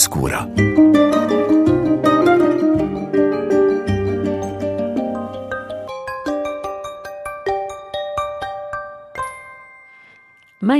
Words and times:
obscura. 0.00 0.69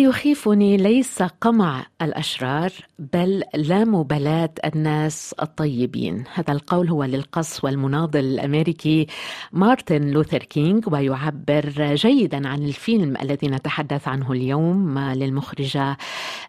يخيفني 0.03 0.77
ليس 0.77 1.23
قمع 1.23 1.87
الأشرار 2.03 2.73
بل 2.99 3.43
لا 3.55 3.85
مبالاة 3.85 4.50
الناس 4.64 5.35
الطيبين. 5.43 6.25
هذا 6.35 6.53
القول 6.53 6.89
هو 6.89 7.05
للقص 7.05 7.64
والمناضل 7.64 8.21
الأمريكي 8.21 9.07
مارتن 9.53 10.11
لوثر 10.11 10.39
كينغ 10.39 10.81
ويعبر 10.93 11.95
جيدا 11.95 12.49
عن 12.49 12.63
الفيلم 12.63 13.17
الذي 13.23 13.49
نتحدث 13.49 14.09
عنه 14.09 14.32
اليوم 14.32 14.99
للمخرجة 14.99 15.96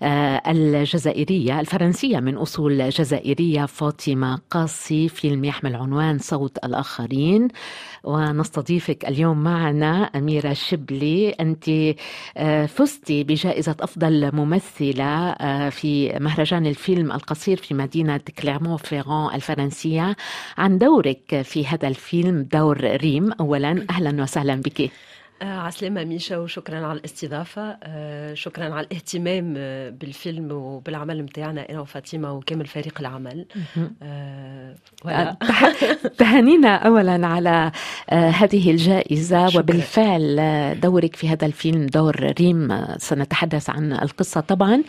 آه، 0.04 0.42
الجزائرية 0.48 1.60
الفرنسية 1.60 2.20
من 2.20 2.36
أصول 2.36 2.90
جزائرية 2.90 3.66
فاطمة 3.66 4.40
قاسي. 4.50 5.10
فيلم 5.10 5.46
يحمل 5.46 5.76
عنوان 5.76 6.18
صوت 6.20 6.58
الآخرين. 6.66 7.48
ونستضيفك 8.04 9.06
اليوم 9.06 9.44
معنا 9.44 10.04
أميرة 10.04 10.54
شبلي. 10.54 11.30
أنت 11.30 11.70
آه، 12.38 12.66
فزتي 12.66 13.24
بجائزه 13.42 13.76
أفضل 13.80 14.36
ممثلة 14.36 15.30
آه، 15.30 15.70
في 15.70 16.20
مهرجان 16.20 16.66
الفيلم 16.66 17.12
القصير 17.12 17.58
في 17.58 17.74
مدينة 17.74 18.22
كليرمون 18.42 18.78
فيرون 18.78 19.34
الفرنسية. 19.34 20.16
عن 20.58 20.78
دورك 20.78 21.42
في 21.42 21.66
هذا 21.66 21.88
الفيلم 21.88 22.42
دور 22.42 22.78
ريم 22.98 23.32
اولا 23.32 23.86
أهلا 23.90 24.24
وسهلا 24.24 24.56
بك. 24.56 24.92
عسلامة 25.42 26.04
ميشا 26.04 26.38
وشكرا 26.38 26.86
على 26.86 27.00
الاستضافة. 27.00 27.78
آه، 27.84 28.34
شكرا 28.34 28.64
على 28.74 28.88
الاهتمام 28.88 29.54
آه، 29.58 29.90
بالفيلم 29.90 30.52
وبالعمل 30.52 31.24
متاعنا 31.24 31.70
أنا 31.70 31.80
وفاطمة 31.80 32.34
وكامل 32.34 32.66
فريق 32.66 33.00
العمل. 33.00 33.46
تهانينا 36.18 36.76
أولا 36.76 37.28
على 37.28 37.72
هذه 38.10 38.72
الجائزة 38.72 39.48
شكرا. 39.48 39.62
وبالفعل 39.62 40.80
دورك 40.80 41.16
في 41.16 41.30
هذا 41.30 41.46
الفيلم 41.46 41.86
دور 41.86 42.34
ريم 42.40 42.86
سنتحدث 42.98 43.70
عن 43.70 43.94
القصة 43.94 44.42
طبعا. 44.42 44.84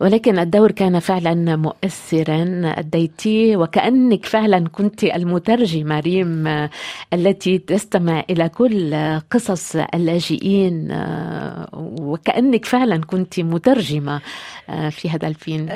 ولكن 0.00 0.38
الدور 0.38 0.70
كان 0.70 0.98
فعلا 0.98 1.56
مؤثرا 1.56 2.72
أديتي 2.78 3.56
وكأنك 3.56 4.26
فعلا 4.26 4.68
كنت 4.68 5.04
المترجمة 5.04 6.00
ريم 6.00 6.68
التي 7.12 7.58
تستمع 7.58 8.24
إلى 8.30 8.48
كل 8.48 8.94
قصص 9.30 9.76
اللاجئين 9.94 10.90
آه، 10.90 11.68
وكأنك 12.00 12.64
فعلا 12.64 13.00
كنت 13.00 13.40
مترجمة 13.40 14.20
آه، 14.70 14.88
في 14.88 15.10
هذا 15.10 15.28
الفيلم. 15.28 15.68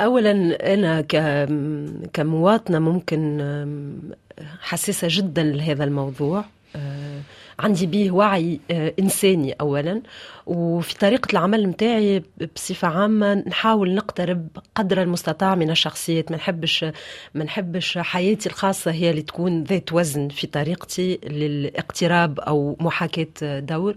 أولا 0.00 0.32
أنا 0.74 1.00
كمواطنة 2.12 2.78
ممكن 2.78 3.40
حساسة 4.60 5.08
جدا 5.10 5.42
لهذا 5.42 5.84
الموضوع 5.84 6.44
آه، 6.76 7.20
عندي 7.58 7.86
به 7.86 8.10
وعي 8.10 8.60
إنساني 8.98 9.52
أولا. 9.60 10.02
وفي 10.46 10.98
طريقة 10.98 11.32
العمل 11.32 11.66
متاعي 11.66 12.22
بصفة 12.54 12.88
عامة 12.88 13.34
نحاول 13.34 13.94
نقترب 13.94 14.48
قدر 14.74 15.02
المستطاع 15.02 15.54
من 15.54 15.70
الشخصيات. 15.70 16.30
ما 16.30 16.36
نحبش 16.36 16.84
ما 17.34 17.44
نحبش 17.44 17.98
حياتي 17.98 18.48
الخاصة 18.48 18.90
هي 18.90 19.10
اللي 19.10 19.22
تكون 19.22 19.62
ذات 19.64 19.92
وزن 19.92 20.28
في 20.28 20.46
طريقتي 20.46 21.18
للاقتراب 21.24 22.40
أو 22.40 22.76
محاكاة 22.80 23.60
دور. 23.60 23.94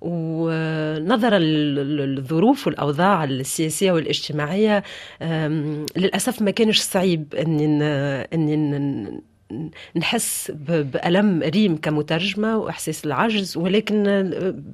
ونظرا 0.00 1.38
للظروف 1.38 2.66
والأوضاع 2.66 3.24
السياسية 3.24 3.92
والاجتماعية 3.92 4.82
للأسف 5.96 6.42
ما 6.42 6.50
كانش 6.50 6.80
صعيب 6.80 7.34
إني 7.34 7.84
إني 8.34 9.22
نحس 9.96 10.50
بألم 10.68 11.42
ريم 11.42 11.76
كمترجمة 11.76 12.58
وإحساس 12.58 13.04
العجز 13.04 13.56
ولكن 13.56 14.04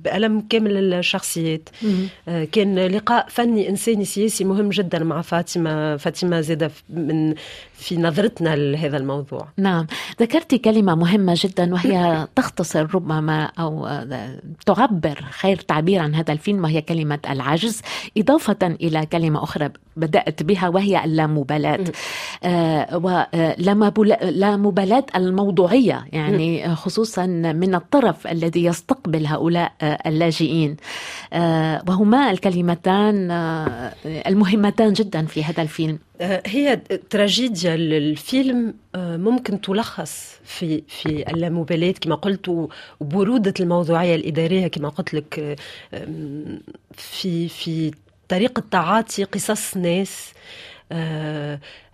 بألم 0.04 0.40
كامل 0.40 0.94
الشخصيات. 0.94 1.68
آه، 2.28 2.44
كان 2.44 2.78
لقاء 2.78 3.26
فني 3.28 3.68
إنساني 3.68 4.04
سياسي 4.04 4.44
مهم 4.44 4.68
جدا 4.68 5.04
مع 5.04 5.22
فاطمة 5.22 5.96
فاطمة 5.96 6.40
زادة 6.40 6.70
من 6.88 7.34
في 7.80 7.96
نظرتنا 7.96 8.56
لهذا 8.56 8.96
الموضوع. 8.96 9.48
نعم. 9.56 9.86
ذكرتي 10.20 10.58
كلمة 10.58 10.94
مهمة 10.94 11.34
جدا 11.36 11.74
وهي 11.74 12.26
تختصر 12.36 12.94
ربما 12.94 13.44
أو 13.58 13.88
تعبر 14.66 15.24
خير 15.30 15.56
تعبير 15.56 16.00
عن 16.00 16.14
هذا 16.14 16.32
الفيلم 16.32 16.64
وهي 16.64 16.80
كلمة 16.82 17.18
العجز. 17.30 17.82
إضافة 18.18 18.58
إلى 18.62 19.06
كلمة 19.06 19.42
أخرى 19.42 19.68
بدأت 19.96 20.42
بها 20.42 20.68
وهي 20.68 21.04
اللامبالاة. 21.04 21.84
آه 22.44 22.96
ولا 22.96 24.56
مبالاة 24.56 25.06
الموضوعية 25.16 26.04
يعني 26.12 26.74
خصوصا 26.74 27.26
من 27.26 27.74
الطرف 27.74 28.26
الذي 28.26 28.64
يستقبل 28.64 29.26
هؤلاء 29.26 29.72
اللاجئين. 29.82 30.76
آه 31.32 31.82
وهما 31.88 32.30
الكلمتان 32.30 33.30
آه 33.30 33.94
المهمتان 34.04 34.92
جدا 34.92 35.26
في 35.26 35.44
هذا 35.44 35.62
الفيلم. 35.62 35.98
آه، 35.98 36.09
هي 36.46 36.76
تراجيديا 37.10 37.74
الفيلم 37.74 38.74
آه، 38.94 39.16
ممكن 39.16 39.60
تلخص 39.60 40.34
في 40.44 40.82
في 40.88 41.30
اللامبالاة. 41.30 41.92
كما 41.92 42.14
قلت 42.14 42.68
وبرودة 43.00 43.54
الموضوعية 43.60 44.14
الإدارية 44.16 44.66
كما 44.68 44.88
قلت 44.88 45.14
لك 45.14 45.58
آه، 45.94 46.06
في 46.92 47.48
في 47.48 47.90
طريقة 48.28 48.62
تعاطي 48.70 49.24
قصص 49.24 49.76
ناس 49.76 50.32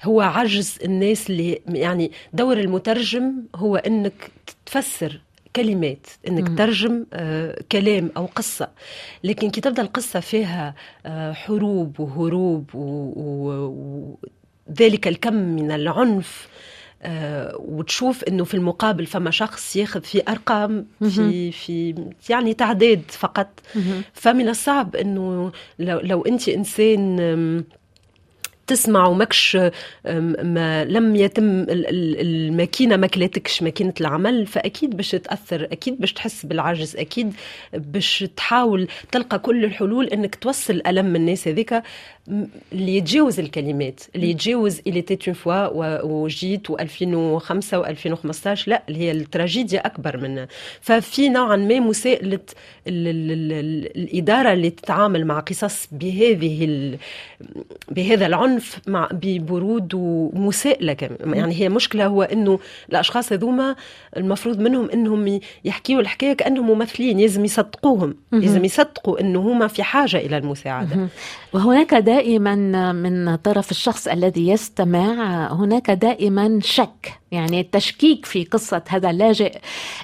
هو 0.03 0.21
عجز 0.21 0.79
الناس 0.85 1.31
اللي 1.31 1.61
يعني 1.69 2.13
دور 2.33 2.59
المترجم 2.59 3.33
هو 3.55 3.77
إنك 3.77 4.31
تفسر 4.67 5.21
كلمات 5.56 6.06
إنك 6.28 6.50
مم. 6.50 6.56
ترجم 6.56 7.06
آه 7.12 7.59
كلام 7.72 8.11
أو 8.17 8.27
قصة. 8.27 8.69
لكن 9.25 9.50
كي 9.50 9.61
تبدأ 9.61 9.83
القصة 9.83 10.21
فيها 10.21 10.75
آه 11.06 11.33
حروب 11.33 12.00
وهروب 12.00 12.71
وذلك 14.69 15.09
الكم 15.09 15.34
من 15.34 15.72
العنف 15.72 16.49
آه 17.03 17.56
وتشوف 17.59 18.25
إنه 18.25 18.45
في 18.45 18.55
المقابل 18.55 19.06
فما 19.06 19.31
شخص 19.31 19.77
ياخذ 19.77 20.03
في 20.03 20.22
أرقام 20.28 20.87
في 21.00 21.53
في 21.53 21.95
يعني 22.31 22.55
تعداد 22.55 23.03
فقط. 23.09 23.49
فمن 24.12 24.49
الصعب 24.49 24.97
إنه 24.97 25.53
لو, 25.78 26.00
لو 26.00 26.22
أنت 26.22 26.49
إنسان 26.49 27.65
تسمع 28.66 29.06
ومكش 29.06 29.56
ما 30.43 30.84
لم 30.84 31.16
يتم 31.16 31.66
الماكينة 31.69 32.97
ما 32.97 33.06
كلاتكش 33.06 33.62
ماكينة 33.62 33.94
العمل 34.00 34.47
فأكيد 34.47 34.97
باش 34.97 35.10
تأثر 35.10 35.65
أكيد 35.65 36.00
باش 36.00 36.12
تحس 36.12 36.47
بالعجز 36.47 36.97
أكيد 36.97 37.34
باش 37.72 38.25
تحاول 38.37 38.88
تلقى 39.12 39.38
كل 39.38 39.65
الحلول 39.65 40.06
أنك 40.06 40.34
توصل 40.34 40.82
ألم 40.87 41.16
الناس 41.16 41.49
هذيك 41.49 41.82
اللي 42.73 42.97
يتجاوز 42.97 43.41
الكلمات 43.41 44.01
اللي 44.17 44.31
يتجاوز 44.31 44.81
اللي 44.87 45.03
تيت 45.03 45.29
اون 45.29 45.35
فوا 45.35 46.03
وجيت 46.03 46.69
و2005 46.73 46.75
و2015 47.75 48.63
لا 48.67 48.83
اللي 48.89 48.99
هي 48.99 49.11
التراجيديا 49.11 49.87
أكبر 49.87 50.17
منها. 50.17 50.49
ففي 50.81 51.29
نوعا 51.29 51.57
ما 51.57 51.81
مساءلة 51.81 52.41
الإدارة 52.87 54.53
اللي 54.53 54.71
تتعامل 54.71 55.25
مع 55.25 55.41
قصص 55.41 55.89
بهذه 55.93 56.99
بهذا 57.91 58.27
العنف 58.27 58.81
مع 58.87 59.09
ببرود 59.13 59.95
ومساءلة 59.95 60.93
كمان. 60.93 61.35
يعني 61.35 61.55
هي 61.55 61.69
مشكلة 61.69 62.07
هو 62.07 62.23
إنه 62.23 62.59
الأشخاص 62.91 63.33
هذوما 63.33 63.77
المفروض 64.17 64.61
منهم 64.61 64.91
إنهم 64.91 65.41
يحكيوا 65.65 66.01
الحكاية 66.01 66.33
كأنهم 66.33 66.71
ممثلين 66.71 67.19
لازم 67.21 67.45
يصدقوهم 67.45 68.15
لازم 68.33 68.65
يصدقوا 68.65 69.21
إنه 69.21 69.41
هما 69.41 69.67
في 69.67 69.83
حاجة 69.83 70.17
إلى 70.17 70.39
المساعدة. 70.39 71.09
وهناك 71.53 71.95
دائما 72.16 72.92
من 72.92 73.36
طرف 73.36 73.71
الشخص 73.71 74.09
الذي 74.09 74.48
يستمع 74.48 75.13
هناك 75.53 75.91
دائما 75.91 76.59
شك 76.63 77.13
يعني 77.33 77.60
التشكيك 77.60 78.27
في 78.27 78.45
قصة 78.45 78.83
هذا 78.89 79.10
اللاجئ 79.10 79.59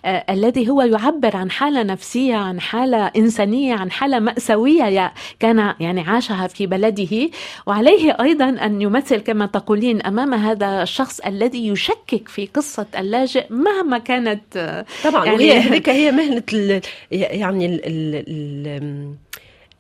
آه 0.04 0.24
الذي 0.30 0.68
هو 0.70 0.82
يعبر 0.82 1.36
عن 1.36 1.50
حالة 1.50 1.82
نفسية 1.82 2.36
عن 2.36 2.60
حالة 2.60 3.06
إنسانية 3.06 3.74
عن 3.74 3.90
حالة 3.90 4.18
مأساوية 4.18 5.12
كان 5.40 5.74
يعني 5.80 6.00
عاشها 6.00 6.46
في 6.46 6.66
بلده. 6.66 7.30
وعليه 7.66 8.16
أيضا 8.20 8.48
أن 8.48 8.82
يمثل 8.82 9.20
كما 9.20 9.46
تقولين 9.46 10.02
أمام 10.02 10.34
هذا 10.34 10.82
الشخص 10.82 11.20
الذي 11.20 11.68
يشكك 11.68 12.28
في 12.28 12.46
قصة 12.46 12.86
اللاجئ 12.98 13.46
مهما 13.50 13.98
كانت 13.98 14.56
آه، 14.56 14.84
طبعا 15.04 15.24
يعني 15.24 15.36
وهي 15.36 15.58
هذيك 15.68 15.88
هي 15.88 16.12
مهنة 16.12 16.42
ال 16.52 16.80
يعني 17.12 17.66
ال 17.66 17.80
ال 17.86 18.24
ال 18.26 19.14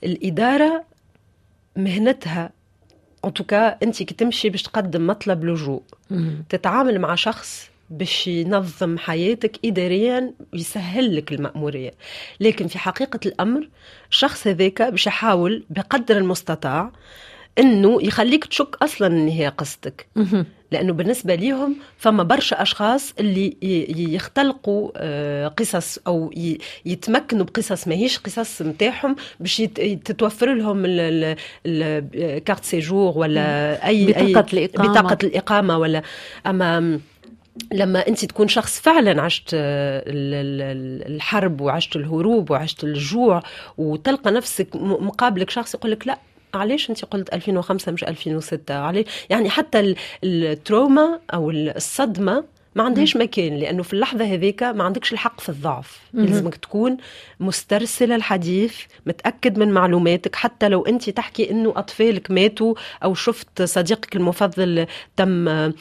الإدارة 0.04 0.91
مهنتها. 1.76 2.50
ان 3.24 3.32
توكا 3.32 3.68
أنت 3.68 4.02
كي 4.02 4.14
تمشي 4.14 4.50
باش 4.50 4.62
تقدم 4.62 5.06
مطلب 5.06 5.44
لجوء. 5.44 5.82
تتعامل 6.48 6.98
مع 6.98 7.14
شخص 7.14 7.70
باش 7.90 8.26
ينظم 8.26 8.98
حياتك 8.98 9.58
اداريا 9.64 10.34
ويسهل 10.52 11.16
لك 11.16 11.32
المأمورية. 11.32 11.90
لكن 12.40 12.66
في 12.66 12.78
حقيقة 12.78 13.20
الأمر 13.26 13.68
الشخص 14.10 14.46
هذاك 14.46 14.82
باش 14.82 15.06
يحاول 15.06 15.64
بقدر 15.70 16.16
المستطاع 16.16 16.92
إنه 17.58 18.02
يخليك 18.02 18.44
تشك 18.44 18.76
أصلا 18.82 19.06
ان 19.06 19.28
هي 19.28 19.48
قصتك 19.48 20.06
لأنه 20.70 20.92
بالنسبة 20.92 21.34
ليهم 21.34 21.76
فما 21.96 22.22
برشا 22.22 22.62
أشخاص 22.62 23.14
اللي 23.20 23.56
يختلقوا 24.14 24.90
آه، 24.96 25.48
قصص 25.48 25.98
أو 26.06 26.30
يتمكنوا 26.86 27.44
بقصص 27.44 27.88
ماهيش 27.88 28.18
قصص 28.18 28.62
نتاعهم 28.62 29.16
باش 29.40 29.56
تتوفر 30.04 30.54
لهم 30.54 30.82
الكارت 31.66 32.64
سيجور 32.64 33.18
ولا 33.18 33.86
اي 33.86 34.06
بطاقة 34.06 34.46
الإقامة. 34.52 34.90
بطاقة 34.92 35.18
الإقامة 35.22 35.78
ولا. 35.78 36.02
أما 36.46 37.00
لما 37.72 38.08
أنت 38.08 38.24
تكون 38.24 38.48
شخص 38.48 38.80
فعلا 38.80 39.22
عشت 39.22 39.50
الحرب 41.06 41.60
وعشت 41.60 41.96
الهروب 41.96 42.50
وعشت 42.50 42.84
الجوع 42.84 43.42
وتلقى 43.78 44.30
نفسك 44.30 44.76
مقابلك 44.76 45.50
شخص 45.50 45.74
يقول 45.74 45.90
لك 45.90 46.06
لا 46.06 46.18
علاش 46.54 46.90
انت 46.90 47.04
قلت 47.04 47.34
2005 47.34 47.92
مش 47.92 48.04
2006 48.04 48.74
عليه 48.74 49.04
يعني 49.30 49.50
حتى 49.50 49.94
ال 50.24 50.38
trauma 50.38 51.20
أو 51.34 51.50
الصدمة 51.50 52.44
ما 52.74 52.82
عندهاش 52.82 53.16
مكان 53.16 53.56
لأنه 53.56 53.82
في 53.82 53.92
اللحظة 53.92 54.24
هذيك 54.24 54.62
ما 54.62 54.84
عندكش 54.84 55.12
الحق 55.12 55.40
في 55.40 55.48
الضعف. 55.48 56.00
لازمك 56.14 56.56
تكون 56.56 56.96
مسترسل 57.40 58.12
الحديث 58.12 58.74
متأكد 59.06 59.58
من 59.58 59.72
معلوماتك 59.72 60.36
حتى 60.36 60.68
لو 60.68 60.86
انت 60.86 61.10
تحكي 61.10 61.50
إنه 61.50 61.72
أطفالك 61.76 62.30
ماتوا 62.30 62.74
أو 63.04 63.14
شفت 63.14 63.62
صديقك 63.62 64.16
المفضل 64.16 64.86
تم 65.16 65.48
آه، 65.48 65.72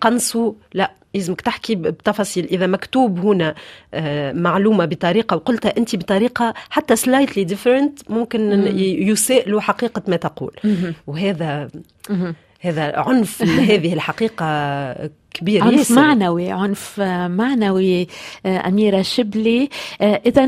قنصه 0.00 0.54
لا 0.74 0.92
لازمك 1.14 1.40
تحكي 1.40 1.74
بتفاصيل. 1.74 2.44
إذا 2.44 2.66
مكتوب 2.66 3.18
هنا 3.18 3.54
آه، 3.94 4.32
معلومة 4.32 4.84
بطريقة 4.84 5.36
وقلتها 5.36 5.76
أنت 5.78 5.96
بطريقة 5.96 6.54
حتى 6.70 6.96
slightly 6.96 7.44
different 7.44 8.10
ممكن 8.10 8.40
يساء 8.78 9.48
له 9.48 9.60
حقيقه 9.60 10.02
ما 10.08 10.16
تقول. 10.16 10.52
وهذا 11.06 11.68
هذا 12.60 12.98
عنف 12.98 13.42
هذه 13.72 13.92
الحقيقة 13.92 14.44
كبير 15.40 15.62
عنف 15.64 15.78
ياسر. 15.78 15.94
معنوي 15.94 16.50
عنف 16.50 17.00
معنوي 17.26 18.06
آه، 18.46 18.68
أميرة 18.68 19.02
شبلي 19.02 19.68
آه، 20.00 20.20
إذا 20.26 20.44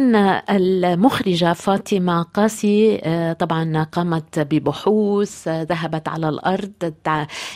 المخرجة 0.50 1.53
فاطمة 1.53 2.23
قاسي 2.23 3.00
آه، 3.05 3.33
طبعا 3.33 3.83
قامت 3.93 4.39
ببحوث 4.39 5.49
ذهبت 5.49 6.09
على 6.09 6.29
الأرض 6.29 6.93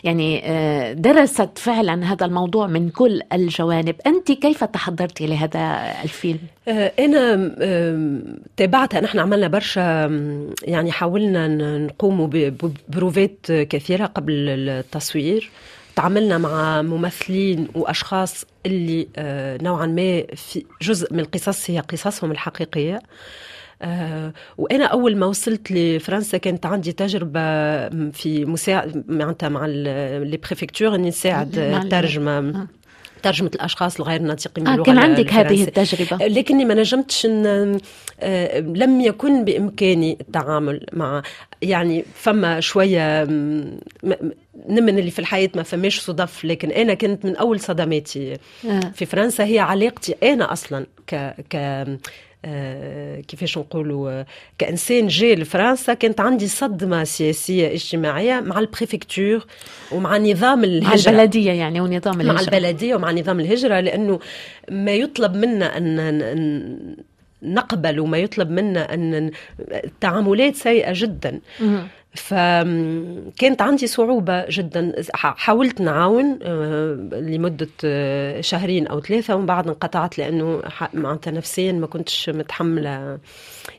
يعني 0.05 0.43
درست 0.95 1.59
فعلا 1.59 2.13
هذا 2.13 2.27
الموضوع 2.27 2.67
من 2.67 2.89
كل 2.91 3.23
الجوانب 3.33 3.95
أنت 4.07 4.33
كيف 4.33 4.65
تحضرتي 4.65 5.27
لهذا 5.27 5.93
الفيلم؟ 6.05 6.39
أنا 6.99 7.51
تابعتها 8.57 9.01
نحن 9.01 9.19
عملنا 9.19 9.49
برشا 9.49 10.11
يعني 10.63 10.93
حاولنا 10.93 11.49
نقوم 11.79 12.27
ببروفات 12.27 13.53
كثيرة 13.53 14.07
قبل 14.07 14.33
التصوير 14.49 15.51
تعاملنا 15.97 16.39
مع 16.39 16.83
ممثلين 16.83 17.69
وأشخاص 17.75 18.45
اللي 18.67 19.09
آه، 19.17 19.59
نوعا 19.63 19.87
ما 19.87 20.23
في 20.35 20.65
جزء 20.83 21.13
من 21.15 21.21
القصص 21.21 21.71
هي 21.71 21.81
قصصهم 21.81 22.31
الحقيقية. 22.31 23.01
آه 23.83 24.33
وأنا 24.59 24.85
أول 24.85 25.17
ما 25.17 25.27
وصلت 25.27 25.71
لفرنسا 25.71 26.39
كانت 26.39 26.67
عندي 26.67 26.93
تجربة 26.93 27.41
في 28.11 28.45
مساعد 28.45 29.05
معناتها 29.09 29.49
مع 29.49 29.67
لي 29.67 30.37
بريفكتور 30.37 30.95
إني 30.95 31.09
نساعد 31.09 31.89
ترجمة. 31.89 32.67
آه. 33.27 33.31
ترجمة 33.31 33.51
الأشخاص 33.55 34.01
الغير 34.01 34.23
ناطقين 34.23 34.69
آه 34.69 34.83
كان 34.83 34.99
عندك 34.99 35.33
هذه 35.33 35.63
التجربة 35.63 36.27
لكني 36.27 36.65
ما 36.65 36.75
نجمتش 36.75 37.27
إن 37.27 37.79
آه 38.21 38.61
لم 38.61 39.01
يكن 39.01 39.45
بإمكاني 39.45 40.19
التعامل 40.21 40.87
مع 40.93 41.23
يعني 41.63 42.05
فما 42.15 42.61
شوية 42.61 43.25
نمن 44.69 44.99
اللي 44.99 45.11
في 45.11 45.19
الحياة 45.19 45.51
ما 45.55 45.63
فماش 45.63 46.01
صدف 46.01 46.45
لكن 46.45 46.71
أنا 46.71 46.95
كنت 46.95 47.25
من 47.25 47.37
أول 47.37 47.61
صدماتي 47.61 48.37
آه. 48.65 48.81
في 48.95 49.07
فرنسا 49.07 49.45
هي 49.45 49.59
علاقتي 49.59 50.15
أنا 50.23 50.53
أصلا 50.53 50.87
ك 51.07 51.15
ك 51.51 51.57
آه، 51.57 51.99
كيفاش 53.29 53.59
نقولوا 53.59 54.23
كإنسان 54.59 55.07
جاي 55.07 55.35
لفرنسا 55.35 55.95
كانت 55.95 56.21
عندي 56.21 56.49
صدمة 56.49 57.05
سياسية 57.05 57.73
اجتماعية 57.73 58.41
مع 58.41 58.59
البريفكتور 58.59 59.47
ومع 59.93 60.19
نظام 60.19 60.65
الهجرة. 60.65 61.13
مع 61.13 61.21
البلدية 61.21 61.53
يعني 61.53 61.81
ونظام 61.81 62.21
الهجرة. 62.21 62.33
مع 62.33 62.41
البلدية 62.41 62.95
ومع 62.95 63.11
نظام 63.11 63.41
الهجرة 63.41 63.81
لأنه 63.81 64.21
ما 64.71 64.93
يطلب 64.93 65.37
منا 65.37 65.77
أن 65.77 66.57
نقبل 67.43 68.01
وما 68.01 68.19
يطلب 68.19 68.51
منا 68.51 68.95
أن 68.95 69.31
التعاملات 69.61 70.57
سيئة 70.57 70.93
جدا. 70.95 71.41
فكانت 72.19 73.63
عندي 73.63 73.87
صعوبة 73.87 74.47
جدا. 74.49 74.93
حاولت 75.15 75.81
نعاون 75.81 76.39
آه، 76.43 76.95
لمدة 77.13 77.69
آه، 77.85 78.41
شهرين 78.41 78.87
أو 78.87 79.01
ثلاثة 79.01 79.35
ومن 79.35 79.47
بعد 79.47 79.69
انقطعت 79.69 80.19
لأنه 80.19 80.63
معناتها 80.95 81.31
نفسيا 81.31 81.73
ما 81.73 81.87
كنتش 81.87 82.29
متحملة. 82.31 83.19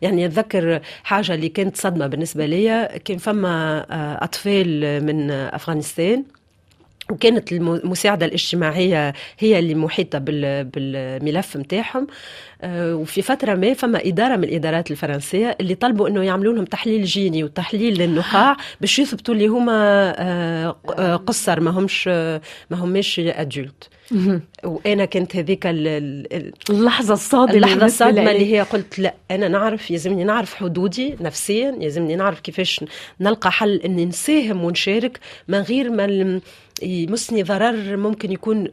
يعني 0.01 0.25
أتذكر 0.25 0.81
حاجة 1.03 1.33
اللي 1.33 1.49
كانت 1.49 1.77
صدمة 1.77 2.07
بالنسبة 2.07 2.45
لي 2.45 2.99
كان 3.05 3.17
فما 3.17 3.85
آه، 3.91 4.23
أطفال 4.23 5.05
من 5.05 5.31
أفغانستان. 5.31 6.23
وكانت 7.11 7.51
المساعدة 7.51 8.25
الاجتماعية 8.25 9.13
هي 9.39 9.59
اللي 9.59 9.75
محيطة 9.75 10.19
بالملف 10.19 11.57
متاعهم. 11.57 12.07
آه، 12.61 12.95
وفي 12.95 13.21
فترة 13.21 13.55
ما 13.55 13.73
فما 13.73 14.01
إدارة 14.05 14.35
من 14.35 14.43
الإدارات 14.43 14.91
الفرنسية 14.91 15.57
اللي 15.61 15.75
طلبوا 15.75 16.07
أنه 16.07 16.23
يعملوا 16.23 16.53
لهم 16.53 16.65
تحليل 16.65 17.03
جيني 17.03 17.43
وتحليل 17.43 17.97
للنخاع 17.97 18.57
باش 18.81 18.99
يثبتوا 18.99 19.33
اللي 19.33 19.47
هما 19.47 19.73
آه، 20.17 20.75
آه، 20.97 21.15
قصر 21.15 21.59
ما 21.59 21.71
همش 21.71 22.07
ما 22.07 22.43
هماش 22.71 23.19
أدولت. 23.19 23.89
وأنا 24.63 25.05
كانت 25.05 25.35
هذيك 25.35 25.63
اللحظة 26.69 27.13
الصادمة 27.13 27.55
اللحظة 27.55 27.85
الصادمة 27.85 28.31
اللي 28.31 28.53
هي 28.53 28.61
قلت 28.61 28.99
لا 28.99 29.13
أنا 29.31 29.47
نعرف 29.47 29.91
يلزمني 29.91 30.23
نعرف 30.23 30.55
حدودي 30.55 31.15
نفسيا 31.21 31.77
يلزمني 31.79 32.15
نعرف 32.15 32.39
كيفاش 32.39 32.85
نلقى 33.21 33.51
حل 33.51 33.75
إني 33.85 34.05
نساهم 34.05 34.63
ونشارك 34.63 35.19
من 35.47 35.59
غير 35.59 35.89
ما 35.89 36.39
يمسني 36.83 37.43
ضرر 37.43 37.97
ممكن 37.97 38.31
يكون 38.31 38.67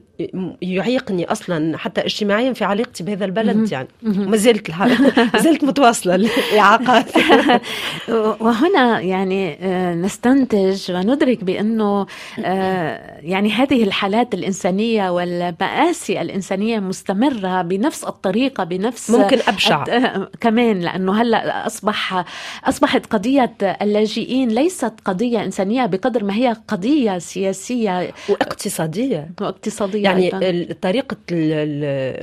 يعيقني 0.63 1.25
أصلا 1.33 1.79
حتى 1.79 2.01
اجتماعيا 2.01 2.53
في 2.53 2.65
علاقتي 2.65 3.05
بهذا 3.05 3.25
البلد 3.25 3.73
يعني. 3.73 3.89
ما 4.03 4.37
زلت 4.37 4.71
ما 4.71 5.31
زلت 5.45 5.65
متواصلة 5.65 6.15
الاعاقات 6.15 7.07
وهنا 8.41 9.01
يعني 9.01 9.59
آه، 9.61 9.95
نستنتج 9.95 10.93
وندرك 10.93 11.45
بأنه 11.45 12.07
آه، 12.45 13.21
يعني 13.21 13.53
هذه 13.53 13.85
الحالات 13.85 14.35
الإنسانية 14.35 15.11
والمآسي 15.11 16.21
الإنسانية 16.21 16.81
مستمرة 16.81 17.63
بنفس 17.63 18.05
الطريقة 18.05 18.65
بنفس 18.65 19.11
ممكن 19.11 19.39
أبشع. 19.49 19.85
آه، 19.89 20.29
كمان 20.41 20.81
لأنه 20.81 21.23
هلأ 21.23 21.67
أصبح 21.67 22.25
أصبحت 22.65 23.07
قضية 23.07 23.55
اللاجئين 23.63 24.49
ليست 24.49 24.93
قضية 25.05 25.45
إنسانية 25.45 25.87
بقدر 25.87 26.25
ما 26.25 26.35
هي 26.35 26.57
قضية 26.69 27.19
سياسية 27.19 27.94
واقتصادية. 28.29 29.31
واقتصادية 29.41 30.05
يعني 30.05 30.31
طريقة 30.75 31.17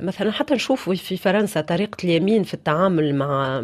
مثلا 0.06 0.32
حتى 0.32 0.54
نشوف 0.54 0.90
في 0.90 1.18
فرنسا 1.18 1.62
طريقة 1.62 1.98
اليمين 2.04 2.44
في 2.44 2.54
التعامل 2.54 3.16
مع 3.16 3.64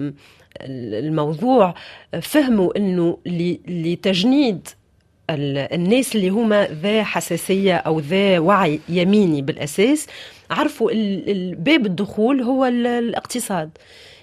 الموضوع 0.62 1.76
فهموا 2.22 2.78
إنه 2.78 3.18
لتجنيد 3.68 4.68
الناس 5.30 6.16
اللي 6.16 6.30
هما 6.30 6.68
ذا 6.82 7.04
حساسية 7.04 7.76
أو 7.76 8.00
ذا 8.00 8.40
وعي 8.40 8.80
يميني 8.90 9.42
بالأساس 9.42 10.08
عرفوا 10.52 10.92
باب 11.54 11.86
الدخول 11.86 12.42
هو 12.42 12.66
الاقتصاد. 12.66 13.70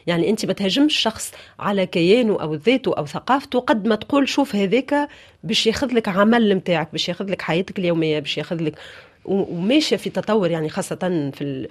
يعني 0.06 0.30
أنت 0.30 0.46
ما 0.46 0.52
تهاجمش 0.52 0.96
شخص 0.96 1.32
على 1.58 1.86
كيانه 1.86 2.42
أو 2.42 2.54
ذاته 2.54 2.94
أو 2.98 3.06
ثقافته 3.06 3.60
قد 3.60 3.86
ما 3.86 3.94
تقول 3.94 4.28
شوف 4.28 4.56
هذاك 4.56 5.08
باش 5.44 5.66
ياخذ 5.66 5.94
لك 5.94 6.08
عمل 6.08 6.54
نتاعك 6.54 6.88
باش 6.92 7.08
ياخذ 7.08 7.30
لك 7.30 7.42
حياتك 7.42 7.78
اليومية 7.78 8.18
باش 8.18 8.38
ياخذ 8.38 8.62
لك 8.62 8.78
وماشيه 9.24 9.96
في 9.96 10.10
تطور 10.10 10.50
يعني 10.50 10.68
خاصة 10.68 11.30
في 11.34 11.40
ال... 11.44 11.68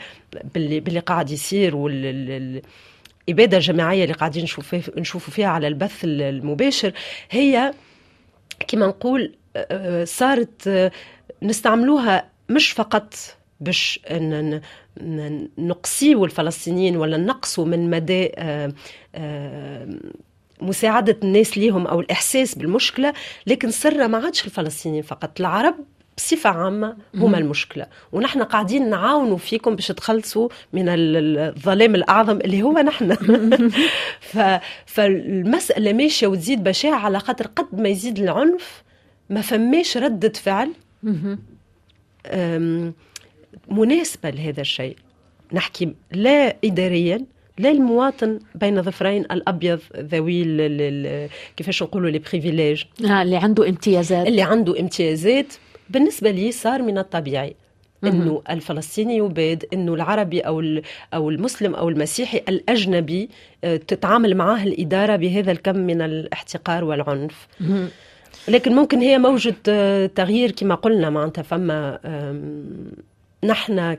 باللي, 0.54 0.80
باللي 0.80 1.00
قاعد 1.00 1.32
يصير 1.32 1.76
وال 1.76 2.62
الإبادة 3.28 3.58
الجماعية 3.58 4.04
اللي 4.04 4.14
قاعدين 4.14 4.44
نشوف 4.44 4.76
نشوفوا 4.98 5.34
فيها 5.34 5.48
على 5.48 5.68
البث 5.68 6.00
المباشر. 6.04 6.94
هي 7.32 7.74
كما 8.68 8.88
نقول 8.88 9.36
صارت 10.04 10.92
نستعملوها 11.42 12.30
مش 12.50 12.72
فقط 12.72 13.14
باش 13.64 14.00
نقصيو 15.58 16.26
الفلسطينيين 16.26 16.98
ولا 16.98 17.18
نقصوا 17.18 17.66
من 17.66 17.90
مدى 17.90 18.32
مساعدة 20.62 21.18
الناس 21.24 21.58
ليهم 21.58 21.88
أو 21.88 22.00
الإحساس 22.00 22.56
بالمشكلة 22.56 23.14
لكن 23.48 23.72
سر 23.72 24.08
ما 24.08 24.18
عادش 24.18 24.46
الفلسطينيين 24.46 25.04
فقط 25.04 25.40
العرب 25.40 25.76
بصفة 26.18 26.50
عامة 26.50 26.96
هما 27.16 27.38
المشكلة. 27.38 27.86
ونحن 28.12 28.44
قاعدين 28.44 28.90
نعاونوا 28.90 29.38
فيكم 29.38 29.76
باش 29.76 29.88
تخلصوا 29.88 30.50
من 30.74 30.86
الظلام 30.88 31.96
الأعظم 31.96 32.38
اللي 32.38 32.62
هو 32.62 32.80
نحن. 32.80 33.16
ف... 34.32 34.40
فالمسألة 34.86 35.94
ماشية 35.94 36.28
وتزيد 36.28 36.64
بشاعة 36.64 37.00
على 37.00 37.20
خاطر 37.20 37.48
قد 37.48 37.80
ما 37.82 37.90
يزيد 37.90 38.20
العنف 38.20 38.84
ما 39.30 39.42
فماش 39.42 39.98
ردة 39.98 40.34
فعل. 40.34 40.72
مناسبة 43.68 44.30
لهذا 44.30 44.62
الشيء. 44.62 44.96
نحكي 45.54 45.94
لا 46.12 46.56
إداريا 46.64 47.26
لا 47.58 47.72
المواطن 47.72 48.40
بين 48.56 48.82
ظفرين 48.82 49.22
الأبيض 49.22 49.80
ذوي 49.98 50.44
كيفاش 51.58 51.84
نقولوا 51.84 52.10
لي 52.10 52.20
بريفيليج 52.20 52.84
آه 53.06 53.22
اللي 53.22 53.38
عنده 53.38 53.70
امتيازات. 53.70 54.28
اللي 54.28 54.42
عنده 54.42 54.80
امتيازات. 54.80 55.54
بالنسبة 55.90 56.32
لي 56.32 56.52
صار 56.52 56.82
من 56.82 56.98
الطبيعي 56.98 57.56
إنه 58.04 58.42
الفلسطيني 58.50 59.18
يباد 59.18 59.66
إنه 59.74 59.94
العربي 59.94 60.40
أو 60.42 60.64
أو 61.14 61.30
المسلم 61.30 61.76
أو 61.76 61.90
المسيحي 61.90 62.38
الأجنبي 62.50 63.30
آه، 63.64 63.76
تتعامل 63.76 64.36
معاه 64.36 64.64
الإدارة 64.64 65.16
بهذا 65.16 65.52
الكم 65.52 65.76
من 65.78 66.02
الاحتقار 66.02 66.84
والعنف. 66.84 67.48
لكن 68.48 68.76
ممكن 68.76 69.00
هي 69.00 69.18
موجة 69.18 69.56
آه، 69.70 70.06
تغيير 70.06 70.52
كما 70.52 70.76
قلنا 70.76 71.10
معناتها 71.10 71.42
فما 71.42 72.00
نحن 73.44 73.98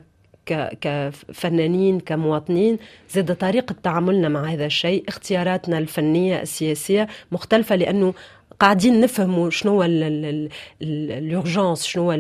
كفنانين 0.81 2.01
كمواطنين 2.01 2.79
زاد 3.11 3.37
طريقة 3.37 3.75
تعاملنا 3.83 4.29
مع 4.29 4.45
هذا 4.45 4.67
الشيء 4.67 5.05
اختياراتنا 5.09 5.79
الفنية 5.79 6.43
السياسية 6.43 7.09
مختلفة 7.33 7.77
لأنه 7.77 8.15
قاعدين 8.61 9.01
نفهموا 9.01 9.51
شنو 9.51 9.83
اليورجونس 10.83 11.85
شنو 11.85 12.13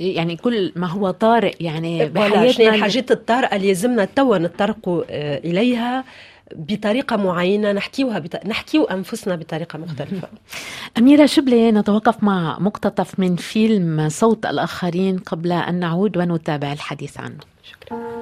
يعني 0.00 0.36
كل 0.36 0.72
ما 0.76 0.86
هو 0.86 1.10
طارئ 1.10 1.54
يعني 1.60 2.08
بحياتنا 2.08 2.52
شنو 2.52 2.68
الحاجات 2.68 3.10
الطارئة 3.10 3.56
اللي 3.56 3.68
يلزمنا 3.68 4.04
توا 4.04 4.38
نتطرقوا 4.38 5.02
آه، 5.10 5.38
إليها؟ 5.38 6.04
بطريقة 6.52 7.16
معينة 7.16 7.72
نحكيوها 7.72 8.18
بط... 8.18 8.46
نحكيو 8.46 8.84
أنفسنا 8.84 9.36
بطريقة 9.36 9.78
مختلفة 9.78 10.28
أميرة 10.98 11.26
شبلي 11.26 11.72
نتوقف 11.72 12.22
مع 12.22 12.58
مقتطف 12.58 13.20
من 13.20 13.36
فيلم 13.36 14.08
صوت 14.08 14.46
الآخرين 14.46 15.18
قبل 15.18 15.52
أن 15.52 15.74
نعود 15.80 16.16
ونتابع 16.16 16.72
الحديث 16.72 17.20
عنه 17.20 17.38
شكرا 17.62 18.14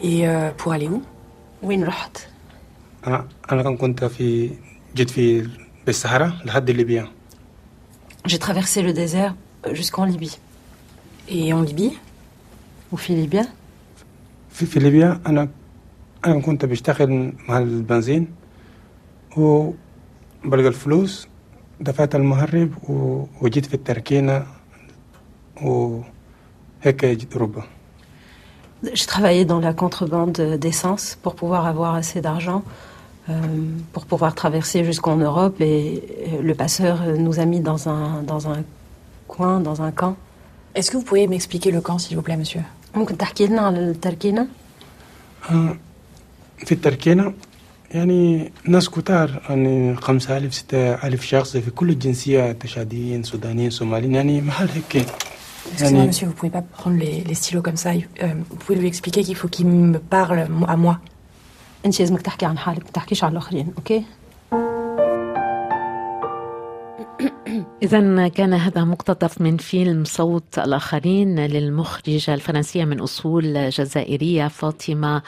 Et 0.00 0.22
pour 0.56 0.72
aller 0.72 0.88
où 0.88 1.02
وين 1.62 1.84
رحت؟ 1.84 2.18
أنا 3.06 3.28
أنا 3.52 3.76
كنت 3.76 4.04
في 4.04 4.50
جيت 4.94 5.10
في 5.10 5.48
بالصحراء 5.86 6.32
لحد 6.44 6.70
ليبيا. 6.70 7.08
J'ai 8.28 8.38
traversé 8.38 8.82
le 8.82 8.92
désert 8.92 9.34
jusqu'en 9.72 10.04
Libye. 10.04 10.38
Et 11.28 11.52
en 11.52 11.62
Libye 11.62 11.92
وفي 12.92 13.14
ليبيا؟ 13.14 13.48
في, 14.57 14.65
في 14.65 14.79
ليبيا 14.79 15.21
أنا 15.27 15.49
أنا 16.25 16.41
كنت 16.41 16.65
بشتغل 16.65 17.33
مع 17.49 17.57
البنزين 17.57 18.27
وبلقى 19.37 20.67
الفلوس 20.67 21.27
دفعت 21.79 22.15
المهرب 22.15 22.71
وجيت 23.41 23.65
في 23.65 23.73
التركينة 23.73 24.45
وهيك 25.61 27.05
جيت 27.05 27.33
أوروبا 27.33 27.63
J'ai 28.93 29.05
travaillé 29.05 29.45
dans 29.45 29.61
la 29.61 29.73
contrebande 29.73 30.41
d'essence 30.59 31.17
pour 31.23 31.35
pouvoir 31.35 31.67
avoir 31.67 31.95
assez 31.95 32.19
d'argent 32.19 32.63
euh, 33.29 33.33
pour 33.93 34.05
pouvoir 34.05 34.35
traverser 34.35 34.83
jusqu'en 34.83 35.15
Europe 35.15 35.61
et 35.61 36.03
le 36.41 36.53
passeur 36.53 36.95
nous 37.17 37.39
a 37.39 37.45
mis 37.45 37.61
dans 37.61 37.87
un, 37.87 38.23
dans 38.23 38.49
un 38.49 38.57
coin, 39.29 39.61
dans 39.61 39.81
un 39.81 39.91
camp. 39.91 40.17
Est-ce 40.75 40.91
que 40.91 40.97
vous 40.97 41.03
pourriez 41.03 41.27
m'expliquer 41.27 41.71
le 41.71 41.79
camp, 41.79 41.97
s'il 41.97 42.17
vous 42.17 42.23
plaît, 42.23 42.35
monsieur 42.35 42.63
ممكن 42.94 43.18
تحكي 43.18 43.46
لنا 43.46 43.60
على 43.60 43.78
التركينة؟ 43.78 44.48
آه 45.50 45.76
في 46.58 46.72
التركينة 46.72 47.34
يعني 47.90 48.52
ناس 48.64 48.88
كتار 48.88 49.42
يعني 49.48 49.96
خمسة 49.96 50.36
ألف 50.36 50.54
ستة 50.54 51.06
ألف 51.06 51.24
شخص 51.24 51.56
في 51.56 51.70
كل 51.70 51.90
الجنسيات 51.90 52.62
تشاديين 52.62 53.22
سودانيين 53.22 53.70
صوماليين 53.70 54.14
يعني 54.14 54.40
محل 54.40 54.68
هيك 54.68 55.06
Excusez-moi, 55.72 56.06
monsieur, 56.06 56.26
vous 56.26 56.32
pouvez 56.32 56.50
pas 56.50 56.62
prendre 56.62 56.96
les, 56.96 57.20
les 57.28 57.34
stylos 57.34 57.60
comme 57.60 57.76
ça. 57.76 57.90
Euh, 57.90 58.26
vous 58.50 58.56
pouvez 58.56 58.78
lui 58.78 58.88
expliquer 58.88 59.22
qu'il 59.22 59.36
faut 59.36 59.48
qu'il 59.48 59.66
me 59.66 59.98
parle 59.98 60.48
à 60.66 60.76
moi. 60.76 60.98
أنت 61.86 62.00
لازمك 62.00 62.22
تحكي 62.22 62.46
عن 62.46 62.58
حالك 62.58 62.84
ما 62.84 62.90
تحكيش 62.90 63.24
على 63.24 63.32
الآخرين 63.32 63.72
أوكي 63.78 64.04
إذا 67.82 68.28
كان 68.28 68.54
هذا 68.54 68.84
مقتطف 68.84 69.40
من 69.40 69.56
فيلم 69.56 70.04
صوت 70.04 70.58
الآخرين 70.58 71.46
للمخرجة 71.46 72.34
الفرنسية 72.34 72.84
من 72.84 73.00
أصول 73.00 73.70
جزائرية 73.70 74.48
فاطمة 74.48 75.22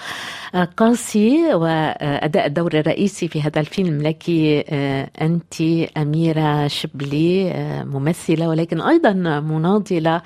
قاسي 0.77 1.55
وأداء 1.55 2.47
الدور 2.47 2.75
الرئيسي 2.75 3.29
في 3.29 3.43
هذا 3.43 3.61
الفيلم 3.61 4.03
لك 4.03 4.25
آه، 4.31 5.11
أنت 5.21 5.61
أميرة 5.97 6.67
شبلي 6.67 7.51
آه، 7.51 7.85
ممثلة 7.85 8.49
ولكن 8.49 8.81
أيضا 8.81 9.13
مناضلة. 9.41 10.23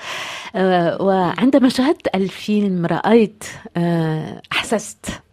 آه، 0.56 1.02
وعندما 1.02 1.68
شاهدت 1.68 2.14
الفيلم 2.14 2.86
رأيت 2.86 3.44
أحسست. 4.52 5.23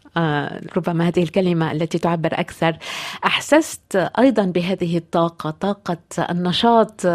ربما 0.77 1.07
هذه 1.07 1.23
الكلمة 1.23 1.71
التي 1.71 1.97
تعبر 1.97 2.29
أكثر. 2.33 2.77
أحسست 3.25 3.95
أيضا 4.19 4.45
بهذه 4.45 4.97
الطاقة 4.97 5.49
طاقة 5.49 5.97
النشاط 6.29 7.07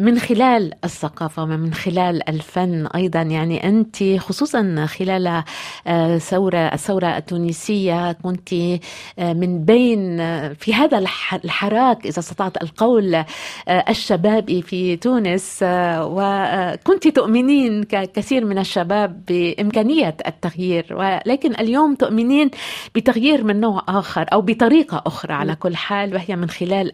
من 0.00 0.18
خلال 0.18 0.72
الثقافة 0.84 1.42
ومن 1.42 1.74
خلال 1.74 2.28
الفن 2.28 2.86
أيضا. 2.86 3.22
يعني 3.22 3.68
أنت 3.68 3.96
خصوصا 4.18 4.86
خلال 4.86 5.42
آه، 5.86 6.18
ثورة 6.18 6.58
الثورة 6.58 7.16
التونسية 7.16 8.12
كنت 8.12 8.52
آه، 8.52 9.32
من 9.32 9.64
بين 9.64 10.18
في 10.54 10.74
هذا 10.74 10.98
الحراك 11.44 12.06
إذا 12.06 12.18
استطعت 12.18 12.62
القول 12.62 13.24
الشبابي 13.68 14.62
في 14.62 14.96
تونس 14.96 15.58
وكنت 16.00 17.08
تؤمنين 17.08 17.82
ككثير 17.82 18.44
من 18.44 18.58
الشباب 18.58 19.24
بإمكانية 19.28 20.16
التغيير. 20.26 20.86
ولكن 20.90 21.54
اليوم 21.60 21.94
تؤمن 21.94 22.17
مؤمنين 22.18 22.50
بتغيير 22.94 23.44
من 23.44 23.60
نوع 23.60 23.82
آخر 23.88 24.26
أو 24.32 24.40
بطريقة 24.40 25.02
أخرى 25.06 25.34
على 25.34 25.54
كل 25.54 25.76
حال 25.76 26.14
وهي 26.14 26.36
من 26.36 26.50
خلال 26.50 26.92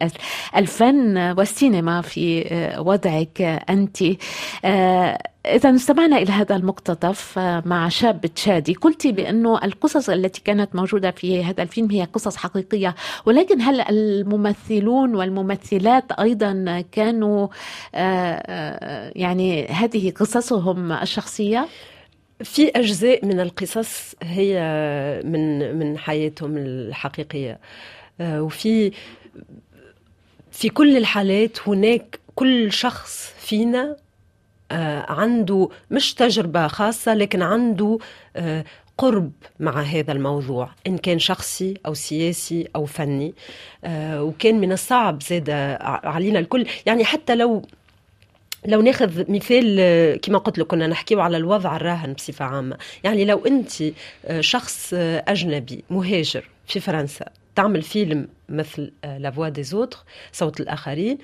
الفن 0.56 1.18
والسينما 1.18 2.00
في 2.00 2.44
آه، 2.48 2.80
وضعك 2.80 3.40
أنت. 3.70 4.02
آه، 4.64 5.18
إذا 5.46 5.74
استمعنا 5.74 6.16
إلى 6.16 6.32
هذا 6.32 6.56
المقتطف 6.56 7.38
آه، 7.38 7.62
مع 7.66 7.88
شاب 7.88 8.26
تشادي. 8.26 8.74
قلت 8.74 9.06
بأنه 9.06 9.64
القصص 9.64 10.10
التي 10.10 10.40
كانت 10.40 10.76
موجودة 10.76 11.10
في 11.10 11.44
هذا 11.44 11.62
الفيلم 11.62 11.90
هي 11.90 12.04
قصص 12.04 12.36
حقيقية 12.36 12.94
ولكن 13.26 13.60
هل 13.60 13.80
الممثلون 13.80 15.14
والممثلات 15.14 16.12
أيضا 16.12 16.84
كانوا 16.92 17.48
يعني 19.16 19.66
هذه 19.66 20.10
قصصهم 20.10 20.92
الشخصية؟ 20.92 21.66
في 22.42 22.68
أجزاء 22.68 23.26
من 23.26 23.40
القصص 23.40 24.14
هي 24.22 24.60
من 25.24 25.74
من 25.78 25.98
حياتهم 25.98 26.56
الحقيقية. 26.56 27.58
آه، 28.20 28.42
وفي 28.42 28.92
في 30.50 30.68
كل 30.68 30.96
الحالات 30.96 31.68
هناك 31.68 32.20
كل 32.34 32.72
شخص 32.72 33.32
فينا 33.38 33.96
آه، 34.70 35.12
عنده 35.12 35.68
مش 35.90 36.14
تجربة 36.14 36.66
خاصة 36.66 37.14
لكن 37.14 37.42
عنده 37.42 37.98
آه، 38.36 38.64
قرب 38.98 39.32
مع 39.60 39.80
هذا 39.80 40.12
الموضوع 40.12 40.70
إن 40.86 40.98
كان 40.98 41.18
شخصي 41.18 41.74
أو 41.86 41.94
سياسي 41.94 42.68
أو 42.76 42.86
فني. 42.86 43.34
وكان 44.14 44.60
من 44.60 44.72
الصعب 44.72 45.22
زاد 45.22 45.50
علينا 45.80 46.38
الكل. 46.38 46.66
يعني 46.86 47.04
حتى 47.04 47.34
لو 47.34 47.62
لو 48.66 48.82
ناخذ 48.82 49.32
مثال 49.32 50.20
كما 50.20 50.38
قلت 50.38 50.58
لك 50.58 50.66
كنا 50.66 50.86
نحكيو 50.86 51.20
على 51.20 51.36
الوضع 51.36 51.76
الراهن 51.76 52.12
بصفة 52.12 52.44
عامة 52.44 52.76
يعني 53.04 53.24
لو 53.24 53.46
أنت 53.46 53.72
آه، 54.26 54.40
شخص 54.40 54.94
آه، 54.94 55.24
أجنبي 55.28 55.84
مهاجر 55.90 56.44
في 56.66 56.80
فرنسا 56.80 57.24
تعمل 57.56 57.82
فيلم 57.82 58.28
مثل 58.48 58.92
La 59.04 59.19
Voix 59.19 59.48
des 59.48 59.62
autres 59.62 59.98
صوت 60.32 60.60
الآخرين 60.60 61.18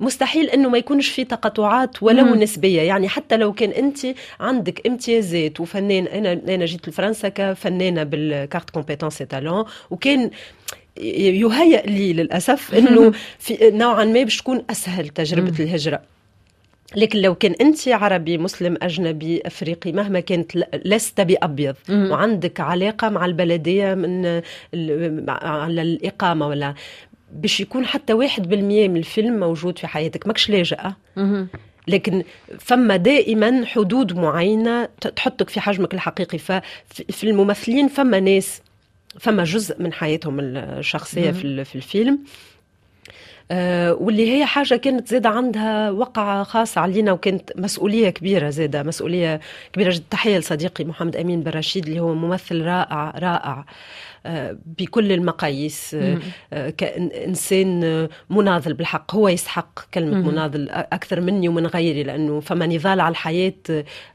مستحيل 0.00 0.50
إنه 0.50 0.68
ما 0.68 0.78
يكونش 0.78 1.08
في 1.08 1.24
تقاطعات 1.24 2.02
ولو 2.02 2.24
مم. 2.24 2.42
نسبيه 2.42 2.80
يعني 2.82 3.08
حتى 3.08 3.36
لو 3.36 3.52
كان 3.52 3.70
أنت 3.70 3.98
عندك 4.40 4.86
امتيازات 4.86 5.60
وفنان 5.60 6.06
أنا 6.06 6.32
أنا 6.32 6.64
جيت 6.64 6.88
لفرنسا 6.88 7.28
كفنانة 7.28 8.02
بال 8.02 8.21
carte 8.21 8.70
compétences 8.70 9.18
talents 9.18 9.64
وكان 9.90 10.30
يهيأ 10.96 11.86
لي 11.86 12.12
للأسف 12.12 12.74
إنه 12.74 13.12
في 13.38 13.70
نوعا 13.70 14.04
ما 14.04 14.22
باش 14.22 14.36
تكون 14.36 14.64
أسهل 14.70 15.08
تجربة 15.08 15.50
مم. 15.50 15.56
الهجرة 15.60 16.02
لكن 16.96 17.18
لو 17.18 17.34
كان 17.34 17.54
أنت 17.60 17.88
عربي 17.88 18.38
مسلم 18.38 18.76
أجنبي 18.82 19.42
أفريقي 19.46 19.92
مهما 19.92 20.20
كانت 20.20 20.56
لست 20.84 21.20
بأبيض. 21.20 21.74
مم. 21.88 22.10
وعندك 22.10 22.60
علاقة 22.60 23.08
مع 23.08 23.24
البلدية 23.24 23.94
من 23.94 24.26
على 25.28 25.82
الإقامة 25.82 26.48
ولا؟ 26.48 26.74
باش 27.32 27.60
يكون 27.60 27.86
حتى 27.86 28.12
واحد 28.12 28.48
بالمية 28.48 28.88
من 28.88 28.96
الفيلم 28.96 29.40
موجود 29.40 29.78
في 29.78 29.86
حياتك. 29.86 30.26
ماكش 30.26 30.50
لاجئة. 30.50 30.96
لكن 31.88 32.24
فما 32.58 32.96
دائما 32.96 33.66
حدود 33.66 34.12
معينة 34.12 34.84
تحطك 35.16 35.50
في 35.50 35.60
حجمك 35.60 35.94
الحقيقي. 35.94 36.38
ففي 36.38 37.24
الممثلين 37.24 37.88
فما 37.88 38.20
ناس 38.20 38.62
فما 39.20 39.44
جزء 39.44 39.82
من 39.82 39.92
حياتهم 39.92 40.40
الشخصية 40.40 41.30
في 41.30 41.74
الفيلم. 41.74 42.18
واللي 43.50 44.32
هي 44.32 44.46
حاجة 44.46 44.76
كانت 44.76 45.08
زادة 45.08 45.28
عندها 45.28 45.90
وقعة 45.90 46.42
خاصة 46.42 46.80
علينا 46.80 47.12
وكانت 47.12 47.50
مسؤولية 47.56 48.10
كبيرة 48.10 48.50
زادة 48.50 48.82
مسؤولية 48.82 49.40
كبيرة. 49.72 49.90
جدا 49.90 50.04
تحية 50.10 50.38
لصديقي 50.38 50.84
محمد 50.84 51.16
أمين 51.16 51.42
بن 51.42 51.50
رشيد 51.50 51.86
اللي 51.86 52.00
هو 52.00 52.14
ممثل 52.14 52.62
رائع 52.62 53.10
رائع 53.18 53.64
آه، 54.26 54.58
بكل 54.78 55.12
المقاييس. 55.12 55.96
آه، 56.52 56.70
كإنسان 56.70 58.08
مناضل 58.30 58.74
بالحق 58.74 59.14
هو 59.14 59.28
يستحق 59.28 59.80
كلمة 59.94 60.30
مناضل 60.30 60.68
أكثر 60.70 61.20
مني 61.20 61.48
ومن 61.48 61.66
غيري 61.66 62.02
لأنه 62.02 62.40
فما 62.40 62.66
نضال 62.66 63.00
على 63.00 63.12
الحياة 63.12 63.54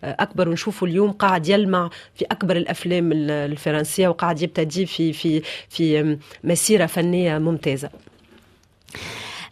أكبر 0.03 0.49
ونشوفه 0.49 0.85
اليوم 0.85 1.11
قاعد 1.11 1.47
يلمع 1.47 1.89
في 2.15 2.25
أكبر 2.25 2.55
الأفلام 2.57 3.09
الفرنسية 3.29 4.07
وقاعد 4.07 4.41
يبتدي 4.41 4.85
في 4.85 5.13
في 5.13 5.41
في 5.69 6.17
مسيرة 6.43 6.85
فنية 6.85 7.37
ممتازة. 7.37 7.87
آه، 7.87 8.06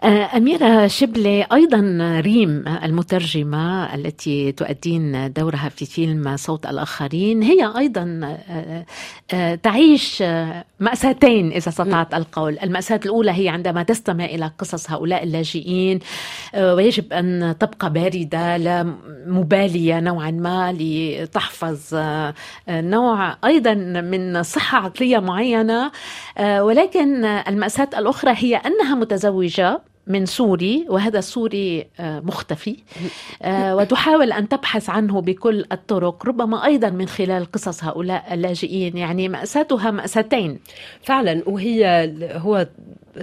أميرة 0.04 0.88
شبلي 0.88 1.46
أيضا 1.54 1.80
ريم 2.26 2.66
المترجمة 2.84 3.96
التي 3.96 4.52
تؤدين 4.52 5.34
دورها 5.34 5.70
في 5.70 5.86
فيلم 5.86 6.38
صوت 6.38 6.66
الآخرين 6.66 7.44
هي 7.44 7.74
أيضا 7.78 8.22
آه، 8.50 8.86
آه، 9.34 9.56
تعيش 9.56 10.24
مأساتين 10.80 11.52
إذا 11.52 11.70
استطعت 11.70 12.14
القول. 12.14 12.60
المأساة 12.64 13.00
الأولى 13.06 13.32
هي 13.32 13.50
عندما 13.50 13.84
تستمع 13.84 14.26
إلى 14.26 14.52
قصص 14.60 14.92
هؤلاء 14.92 15.24
اللاجئين 15.24 16.00
ويجب 16.58 17.14
أن 17.14 17.56
تبقى 17.60 17.94
باردة 17.94 18.58
لا 18.58 18.96
مبالية 19.28 20.00
نوعا 20.00 20.32
ما 20.32 20.74
لتحفظ 20.80 21.80
نوع 22.70 23.38
أيضا 23.46 23.74
من 24.02 24.44
صحة 24.44 24.78
عقلية 24.78 25.20
معينة 25.20 25.92
ولكن 26.40 27.26
المأساة 27.26 27.90
الأخرى 27.98 28.34
هي 28.38 28.56
أنها 28.56 28.96
متزوجة. 28.96 29.82
من 30.08 30.26
سوري 30.26 30.86
وهذا 30.90 31.20
السوري 31.20 31.88
آه، 32.00 32.20
مختفي. 32.20 32.76
آه، 33.42 33.76
وتحاول 33.76 34.32
أن 34.32 34.50
تبحث 34.50 34.90
عنه 34.90 35.22
بكل 35.22 35.66
الطرق 35.72 36.26
ربما 36.26 36.66
أيضا 36.66 36.90
من 36.90 37.08
خلال 37.08 37.52
قصص 37.52 37.84
هؤلاء 37.84 38.34
اللاجئين 38.34 38.98
يعني 38.98 39.30
مأساتها 39.30 39.92
مأساتين. 39.92 40.60
فعلا 41.02 41.42
وهي 41.46 42.14
هو 42.36 42.68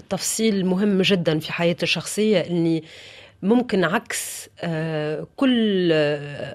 تفصيل 0.09 0.67
مهم 0.67 1.03
جدا 1.03 1.39
في 1.39 1.53
حياتي 1.53 1.83
الشخصية 1.83 2.41
إني 2.41 2.85
ممكن 3.43 3.85
عكس 3.85 4.49
آه، 4.61 5.27
كل 5.37 5.89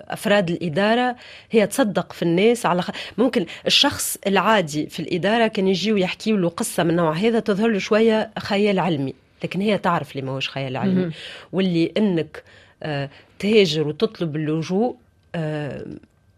أفراد 0.07 0.49
الإدارة 0.49 1.15
هي 1.51 1.67
تصدق 1.67 2.13
في 2.13 2.23
الناس 2.23 2.65
على 2.65 2.81
خ... 2.81 2.89
ممكن 3.17 3.45
الشخص 3.65 4.17
العادي 4.27 4.87
في 4.87 4.99
الإدارة 4.99 5.47
كان 5.47 5.67
يجي 5.67 5.93
ويحكي 5.93 6.31
له 6.31 6.49
قصة 6.49 6.83
من 6.83 6.95
نوع 6.95 7.13
هذا 7.13 7.39
تظهر 7.39 7.67
له 7.67 7.79
شوية 7.79 8.31
خيال 8.39 8.79
علمي. 8.79 9.26
لكن 9.43 9.61
هي 9.61 9.77
تعرف 9.77 10.11
اللي 10.11 10.21
ماهوش 10.25 10.49
خيال 10.49 10.77
علمي. 10.77 11.11
واللي 11.51 11.91
إنك 11.97 12.43
آه 12.83 13.09
تهاجر 13.39 13.87
وتطلب 13.87 14.35
اللجوء 14.35 14.95
آه 15.35 15.85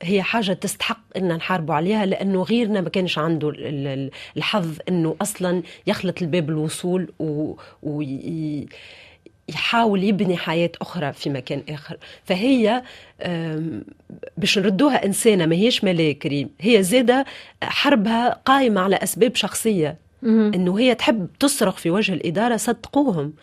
هي 0.02 0.22
حاجة 0.22 0.54
تستحق 0.54 1.00
إن 1.18 1.28
نحاربوا 1.36 1.76
عليها 1.76 2.06
لأنه 2.06 2.44
غيرنا 2.44 2.82
ما 2.82 2.90
كانش 2.90 3.18
عنده 3.18 3.54
الحظ 4.38 4.78
إنه 4.90 5.16
أصلا 5.22 5.64
يخلط 5.88 6.22
الباب 6.22 6.50
الوصول 6.50 7.12
و, 7.20 7.54
و... 7.84 8.02
يحاول 9.50 10.04
يبني 10.04 10.38
حياة 10.38 10.72
أخرى 10.82 11.14
في 11.14 11.30
مكان 11.30 11.64
آخر. 11.70 11.98
فهي 12.26 12.84
باش 14.38 14.58
نردوها 14.60 15.06
إنسانة 15.06 15.46
ما 15.46 15.56
هيش 15.56 15.84
ملاك 15.84 16.18
كريم 16.18 16.50
هي 16.62 16.84
زادة 16.84 17.26
حربها 17.64 18.30
قائمة 18.46 18.82
على 18.82 18.96
أسباب 18.96 19.36
شخصية. 19.36 19.98
إنه 20.24 20.80
هي 20.80 20.96
تحب 20.96 21.28
تصرخ 21.40 21.78
في 21.78 21.90
وجه 21.90 22.14
الإدارة 22.14 22.58
صدقوهم. 22.58 23.34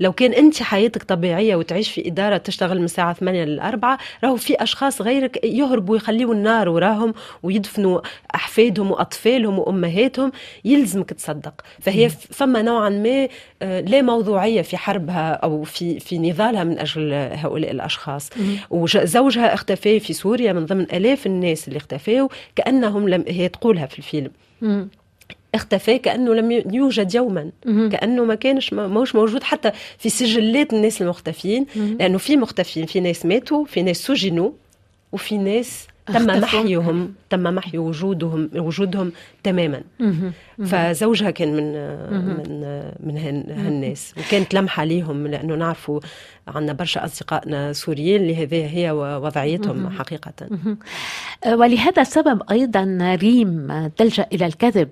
لو 0.00 0.12
كان 0.12 0.32
أنت 0.32 0.62
حياتك 0.62 1.02
طبيعية 1.02 1.56
وتعيش 1.56 1.90
في 1.92 2.08
إدارة 2.08 2.36
تشتغل 2.36 2.78
من 2.78 2.84
الساعة 2.84 3.12
8 3.12 3.44
ل 3.44 3.60
4 3.60 3.98
راهو 4.24 4.36
في 4.36 4.62
أشخاص 4.62 5.02
غيرك 5.02 5.44
يهربوا 5.44 5.94
ويخليوا 5.94 6.34
النار 6.34 6.68
وراهم 6.68 7.14
ويدفنوا 7.42 8.00
أحفادهم 8.34 8.90
وأطفالهم 8.90 9.58
وأمهاتهم 9.58 10.32
يلزمك 10.64 11.10
تصدق. 11.12 11.54
فهي 11.80 12.08
فما 12.08 12.62
نوعا 12.62 12.88
ما 12.88 13.28
آه، 13.62 13.80
لا 13.80 14.02
موضوعية 14.02 14.62
في 14.62 14.76
حربها 14.76 15.32
أو 15.32 15.62
في 15.62 16.00
في 16.00 16.18
نضالها 16.18 16.64
من 16.64 16.78
أجل 16.78 17.12
هؤلاء 17.14 17.70
الأشخاص. 17.70 18.30
وزوجها 18.70 19.54
اختفى 19.54 20.00
في 20.00 20.12
سوريا 20.12 20.52
من 20.52 20.66
ضمن 20.66 20.82
آلاف 20.82 21.26
الناس 21.26 21.68
اللي 21.68 21.76
اختفوا 21.76 22.28
كأنهم 22.56 23.08
لم 23.08 23.24
هي 23.28 23.48
تقولها 23.48 23.86
في 23.86 23.98
الفيلم. 23.98 24.30
اختفى 25.56 25.98
كأنه 25.98 26.34
لم 26.34 26.50
يوجد 26.72 27.14
يوما. 27.14 27.50
كأنه 27.88 28.24
ما 28.24 28.34
كانش 28.34 28.72
موش 28.72 29.14
موجود 29.14 29.42
حتى 29.42 29.70
في 29.98 30.08
سجلات 30.08 30.72
الناس 30.72 31.02
المختفين. 31.02 31.66
لأنه 31.98 32.18
في 32.18 32.36
مختفين 32.36 32.86
في 32.86 33.00
ناس 33.00 33.26
ماتوا 33.26 33.64
في 33.64 33.82
ناس 33.82 33.96
سجنوا 33.96 34.50
وفي 35.12 35.38
ناس 35.38 35.86
تم 36.06 36.26
محيهم. 36.40 37.14
تم 37.30 37.42
محي 37.42 37.78
وجودهم 37.78 38.50
وجودهم 38.56 39.12
تماما. 39.42 39.82
فزوجها 40.64 41.30
كان 41.30 41.56
من 41.56 41.72
من 42.36 42.62
من 43.00 43.16
هالناس. 43.50 44.14
وكانت 44.18 44.54
لمحة 44.54 44.84
ليهم 44.84 45.26
لأنه 45.26 45.54
نعرفوا 45.54 46.00
عندنا 46.48 46.72
برشا 46.72 47.04
أصدقائنا 47.04 47.72
سوريين 47.72 48.30
هذه 48.30 48.76
هي 48.76 48.90
وضعيتهم 48.90 49.90
حقيقة. 49.90 50.32
ولهذا 51.46 52.02
السبب 52.02 52.42
أيضا 52.50 53.16
ريم 53.22 53.86
تلجأ 53.96 54.26
إلى 54.32 54.46
الكذب 54.46 54.88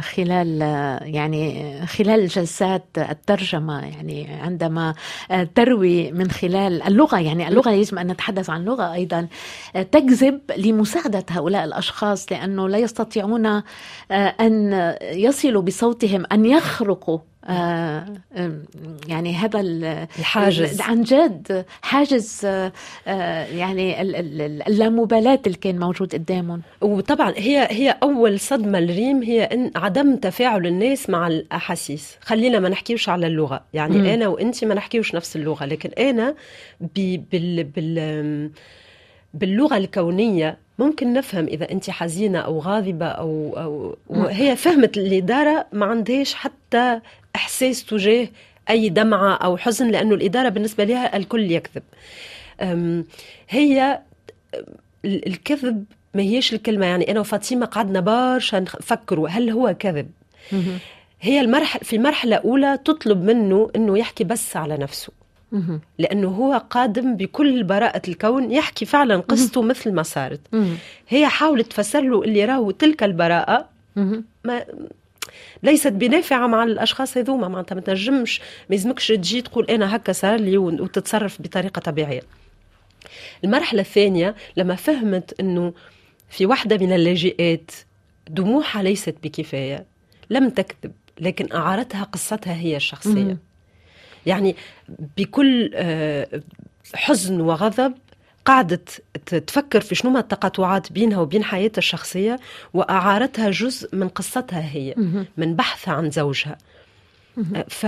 خلال 0.00 0.60
يعني 1.14 1.72
خلال 1.86 2.28
جلسات 2.28 2.84
الترجمة 2.98 3.80
يعني 3.80 4.26
عندما 4.42 4.94
تروي 5.54 6.12
من 6.12 6.30
خلال 6.30 6.82
اللغة. 6.82 7.20
يعني 7.20 7.48
اللغة 7.48 7.70
يجب 7.70 7.98
أن 7.98 8.06
نتحدث 8.06 8.50
عن 8.50 8.64
لغة 8.64 8.92
أيضا. 8.92 9.26
تكذب 9.74 10.40
لمساعدة 10.56 11.24
هؤلاء 11.30 11.61
الأشخاص 11.64 12.32
لأنه 12.32 12.68
لا 12.68 12.78
يستطيعون 12.78 13.62
أن 14.10 14.94
يصلوا 15.02 15.62
بصوتهم 15.62 16.24
أن 16.32 16.46
يخرقوا 16.46 17.18
آه 17.44 18.04
يعني 19.08 19.34
هذا 19.34 19.60
الحاجز. 19.60 20.80
عن 20.80 21.02
جد 21.02 21.64
حاجز 21.82 22.40
آه 22.44 22.72
يعني 23.44 24.02
اللامبالاة 24.68 25.40
اللي 25.46 25.58
كان 25.58 25.78
موجود 25.78 26.12
قدامهم. 26.14 26.62
وطبعا 26.80 27.32
هي 27.36 27.68
هي 27.70 27.98
أول 28.02 28.40
صدمة 28.40 28.80
لريم 28.80 29.22
هي 29.22 29.42
إن 29.44 29.70
عدم 29.76 30.16
تفاعل 30.16 30.66
الناس 30.66 31.10
مع 31.10 31.26
الأحاسيس. 31.26 32.16
خلينا 32.20 32.58
ما 32.58 32.68
نحكيوش 32.68 33.08
على 33.08 33.26
اللغة. 33.26 33.64
يعني 33.74 33.98
م. 33.98 34.04
أنا 34.04 34.28
وأنت 34.28 34.64
ما 34.64 34.74
نحكيوش 34.74 35.14
نفس 35.14 35.36
اللغة 35.36 35.64
لكن 35.64 35.90
أنا 35.98 36.34
بال 36.80 37.64
بال 37.64 38.50
باللغة 39.34 39.76
الكونية 39.76 40.58
ممكن 40.82 41.12
نفهم 41.12 41.46
إذا 41.46 41.70
أنت 41.70 41.90
حزينة 41.90 42.38
أو 42.38 42.58
غاضبة 42.58 43.06
أو 43.06 43.54
أو 43.56 43.96
وهي 44.06 44.56
فهمت 44.56 44.96
الاداره 44.96 45.66
ما 45.72 45.86
عندهاش 45.86 46.34
حتى 46.34 47.00
إحساس 47.36 47.84
تجاه 47.84 48.28
أي 48.70 48.88
دمعة 48.88 49.34
أو 49.34 49.56
حزن 49.56 49.90
لأنه 49.90 50.14
الإدارة 50.14 50.48
بالنسبة 50.48 50.84
لها 50.84 51.16
الكل 51.16 51.50
يكذب. 51.50 51.82
هي 53.48 54.00
الكذب 55.04 55.84
ما 56.14 56.22
هيش 56.22 56.52
الكلمة. 56.52 56.86
يعني 56.86 57.10
أنا 57.10 57.20
وفاطمة 57.20 57.66
قعدنا 57.66 58.00
برشا 58.00 58.56
نفكروا 58.56 59.28
هل 59.28 59.50
هو 59.50 59.76
كذب؟ 59.78 60.10
هي 61.20 61.40
المرحله 61.40 61.80
في 61.82 61.96
المرحلة 61.96 62.36
الأولى 62.36 62.78
تطلب 62.84 63.24
منه 63.24 63.70
إنه 63.76 63.98
يحكي 63.98 64.24
بس 64.24 64.56
على 64.56 64.76
نفسه. 64.76 65.12
لأنه 65.98 66.28
هو 66.28 66.64
قادم 66.70 67.16
بكل 67.16 67.64
براءة 67.64 68.02
الكون 68.08 68.52
يحكي 68.52 68.84
فعلا 68.84 69.16
قصته 69.16 69.62
مثل 69.62 69.92
ما 69.92 70.02
صارت. 70.02 70.40
هي 71.08 71.26
حاولت 71.26 71.66
تفسر 71.66 72.00
له 72.00 72.22
اللي 72.22 72.44
راهو 72.44 72.70
تلك 72.70 73.02
البراءة. 73.02 73.68
ما 74.44 74.64
ليست 75.62 75.92
بنافعة 75.92 76.46
مع 76.46 76.62
الأشخاص 76.64 77.16
هذوما 77.16 77.48
معناتها 77.48 77.74
ما 77.74 77.80
تنجمش 77.80 78.40
ما 78.40 78.74
يلزمكش 78.74 79.08
تجي 79.08 79.42
تقول 79.42 79.64
أنا 79.70 79.96
هكا 79.96 80.12
صار 80.12 80.40
لي 80.40 80.58
وتتصرف 80.58 81.42
بطريقة 81.42 81.80
طبيعية. 81.80 82.22
المرحلة 83.44 83.80
الثانية 83.80 84.34
لما 84.56 84.74
فهمت 84.74 85.40
إنه 85.40 85.72
في 86.30 86.46
واحدة 86.46 86.86
من 86.86 86.92
اللاجئات 86.92 87.70
دموعها 88.30 88.82
ليست 88.82 89.14
بكفاية 89.22 89.84
لم 90.30 90.48
تكذب 90.50 90.92
لكن 91.20 91.52
أعارتها 91.52 92.02
قصتها 92.04 92.54
هي 92.54 92.76
الشخصية. 92.76 93.36
يعني 94.26 94.56
بكل 95.16 95.70
آه، 95.74 96.26
حزن 96.94 97.40
وغضب 97.40 97.94
قعدت 98.44 99.02
تفكر 99.26 99.80
في 99.80 99.94
شنو 99.94 100.10
ما 100.10 100.20
التقاطعات 100.20 100.92
بينها 100.92 101.18
وبين 101.18 101.44
حياتها 101.44 101.78
الشخصية 101.78 102.40
وأعارتها 102.74 103.50
جزء 103.50 103.96
من 103.96 104.08
قصتها 104.08 104.72
هي 104.72 104.94
من 105.36 105.54
بحثها 105.56 105.94
عن 105.94 106.10
زوجها. 106.10 106.58
ف 107.68 107.86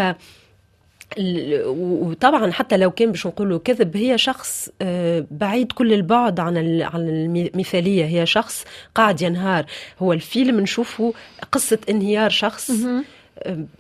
وطبعا 1.67 2.53
حتى 2.53 2.77
لو 2.77 2.91
كان 2.91 3.11
باش 3.11 3.27
نقولوا 3.27 3.59
كذب 3.59 3.97
هي 3.97 4.19
شخص 4.19 4.69
آه، 4.83 5.27
بعيد 5.31 5.73
كل 5.73 5.93
البعد 5.93 6.41
عن 6.41 6.83
عن 6.83 7.09
المثاليه 7.55 8.05
هي 8.05 8.27
شخص 8.27 8.65
قاعد 8.95 9.23
ينهار. 9.23 9.67
هو 9.99 10.13
الفيلم 10.13 10.61
نشوفه 10.61 11.15
قصة 11.53 11.79
انهيار 11.89 12.31
شخص. 12.31 12.71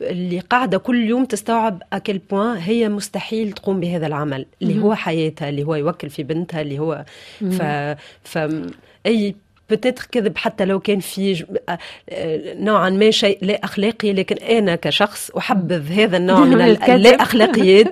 اللي 0.00 0.40
قاعدة 0.40 0.78
كل 0.78 1.04
يوم 1.04 1.24
تستوعب 1.24 1.82
اكل 1.92 2.18
بوان 2.18 2.56
هي 2.56 2.88
مستحيل 2.88 3.52
تقوم 3.52 3.80
بهذا 3.80 4.06
العمل 4.06 4.46
اللي 4.62 4.82
هو 4.82 4.94
حياتها 4.94 5.48
اللي 5.48 5.62
هو 5.62 5.74
يوكل 5.74 6.10
في 6.10 6.22
بنتها 6.22 6.60
اللي 6.60 6.78
هو 6.78 7.04
ف, 7.50 7.62
ف... 8.22 8.38
أي 9.06 9.34
بتتر 9.70 10.06
كذب 10.12 10.38
حتى 10.38 10.64
لو 10.64 10.80
كان 10.80 11.00
في 11.00 11.44
نوعا 12.58 12.90
ما 12.90 13.10
شيء 13.10 13.38
لا 13.42 13.64
أخلاقي 13.64 14.12
لكن 14.12 14.36
أنا 14.36 14.76
كشخص 14.76 15.30
أحبذ 15.30 15.92
هذا 15.92 16.16
النوع 16.16 16.40
من 16.54 16.60
اللا 16.60 17.22
أخلاقيات 17.22 17.86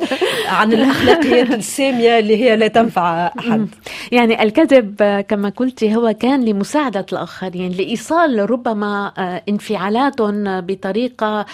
عن 0.46 0.72
الأخلاقيات 0.72 1.50
السامية 1.50 2.18
اللي 2.18 2.36
هي 2.44 2.56
لا 2.56 2.68
تنفع 2.68 3.32
أحد. 3.38 3.68
يعني 4.12 4.42
الكذب 4.42 5.24
كما 5.28 5.48
قلت 5.48 5.84
هو 5.84 6.14
كان 6.20 6.44
لمساعدة 6.44 7.06
الآخرين 7.12 7.72
لإيصال 7.72 8.50
ربما 8.50 9.12
آه، 9.18 9.42
انفعالاتهم 9.48 10.60
بطريقة 10.60 11.46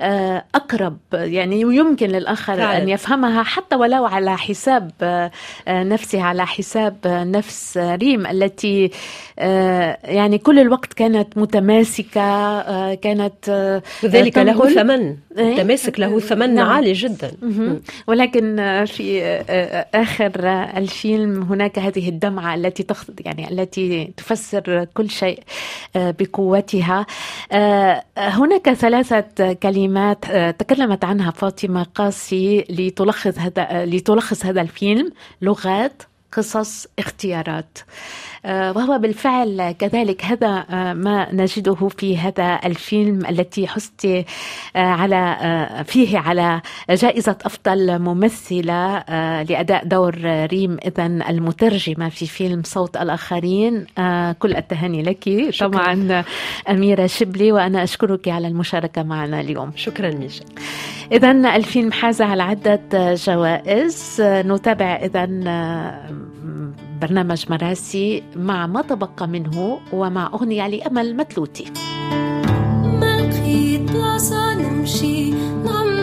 آه، 0.00 0.44
أقرب. 0.54 0.96
يعني 1.12 1.60
يمكن 1.60 2.06
للآخر 2.06 2.56
فعلا. 2.56 2.82
ان 2.82 2.88
يفهمها 2.88 3.42
حتى 3.42 3.76
ولو 3.76 4.04
على 4.04 4.38
حساب 4.38 4.90
آه، 5.02 5.30
نفسه 5.68 6.22
على 6.22 6.46
حساب 6.46 6.96
نفس 7.06 7.78
ريم 7.78 8.26
التي 8.26 8.90
يعني 10.04 10.38
كل 10.38 10.58
الوقت 10.58 10.92
كانت 10.92 11.38
متماسكة 11.38 12.20
آه، 12.20 12.94
كانت 12.94 13.48
آه، 13.48 13.82
وذلك 14.04 14.38
له 14.38 14.74
ثمن. 14.74 15.16
التماسك 15.38 16.00
له 16.00 16.20
ثمن 16.20 16.54
نعم. 16.54 16.68
عالي 16.68 16.92
جدا. 16.92 17.32
ولكن 18.06 18.56
في 18.86 19.22
آه، 19.24 19.86
آخر 19.94 20.32
الفيلم 20.76 21.42
هناك 21.42 21.78
هذه 21.78 22.08
الدمعة 22.08 22.54
التي 22.54 22.82
تخ... 22.82 23.04
يعني 23.20 23.50
التي 23.50 24.12
تفسر 24.16 24.86
كل 24.94 25.10
شيء 25.10 25.40
بقوتها. 25.94 27.06
هناك 28.18 28.72
ثلاثة 28.72 29.52
كلمات 29.52 30.24
تكلمت 30.58 31.04
عنها 31.04 31.30
فاطمة 31.30 31.82
قاسي 31.82 32.64
لتلخص 32.70 33.38
هذا 33.38 33.84
لتلخص 33.84 34.46
هذا 34.46 34.60
الفيلم 34.60 35.12
لغات. 35.42 36.02
قصص 36.36 36.86
اختيارات. 36.98 37.78
آه، 38.46 38.72
وهو 38.72 38.98
بالفعل 38.98 39.72
كذلك 39.72 40.24
هذا 40.24 40.66
آه، 40.70 40.92
ما 40.92 41.34
نجده 41.34 41.74
في 41.74 42.18
هذا 42.18 42.60
الفيلم 42.64 43.26
التي 43.26 43.66
حزت 43.66 44.04
آه، 44.04 44.24
على 44.76 45.36
فيه 45.86 46.18
على 46.18 46.60
جائزة 46.90 47.36
أفضل 47.44 47.98
ممثلة 47.98 48.98
لأداء 49.42 49.84
دور 49.84 50.14
ريم 50.24 50.76
إذا 50.86 51.06
المترجمة 51.06 52.08
في 52.08 52.26
فيلم 52.26 52.62
صوت 52.64 52.96
الآخرين. 52.96 53.86
كل 54.38 54.56
التهاني 54.56 55.02
لك 55.02 55.50
شكرا. 55.50 55.68
طبعا 55.68 56.24
أميرة 56.70 57.06
شبلي 57.06 57.52
وأنا 57.52 57.82
أشكرك 57.82 58.28
على 58.28 58.48
المشاركة 58.48 59.02
معنا 59.02 59.40
اليوم. 59.40 59.72
شكرا 59.76 60.10
ميشا 60.10 60.44
إذا 61.12 61.30
الفيلم 61.30 61.92
حاز 61.92 62.22
على 62.22 62.42
عدة 62.42 63.14
جوائز. 63.14 64.16
نتابع 64.20 64.96
إذا 64.96 65.26
برنامج 67.00 67.44
مراسي 67.50 68.22
مع 68.36 68.66
ما 68.66 68.82
تبقى 68.82 69.28
منه 69.28 69.78
ومع 69.92 70.30
أغنية 70.34 70.68
لأمل 70.68 71.16
متلوتي. 71.16 71.72
ما 75.64 75.95